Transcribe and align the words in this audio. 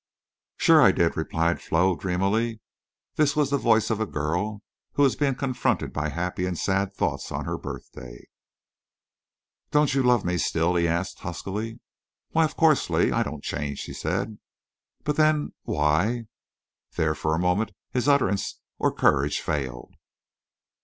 "Shore 0.57 0.81
I 0.81 0.91
did," 0.93 1.15
replied 1.15 1.61
Flo, 1.61 1.95
dreamily. 1.95 2.59
This 3.17 3.35
was 3.35 3.51
the 3.51 3.59
voice 3.59 3.91
of 3.91 3.99
a 3.99 4.07
girl 4.07 4.63
who 4.93 5.03
was 5.03 5.15
being 5.15 5.35
confronted 5.35 5.93
by 5.93 6.09
happy 6.09 6.47
and 6.47 6.57
sad 6.57 6.91
thoughts 6.91 7.31
on 7.31 7.45
her 7.45 7.55
birthday. 7.55 8.23
"Don't 9.69 9.93
you—love 9.93 10.25
me—still?" 10.25 10.73
he 10.73 10.87
asked, 10.87 11.19
huskily. 11.19 11.81
"Why, 12.31 12.45
of 12.45 12.57
course, 12.57 12.89
Lee! 12.89 13.11
I 13.11 13.21
don't 13.21 13.43
change," 13.43 13.77
she 13.77 13.93
said. 13.93 14.39
"But 15.03 15.17
then, 15.17 15.53
why—" 15.65 16.25
There 16.95 17.13
for 17.13 17.33
the 17.33 17.37
moment 17.37 17.73
his 17.91 18.07
utterance 18.07 18.59
or 18.79 18.91
courage 18.91 19.39
failed. 19.39 19.93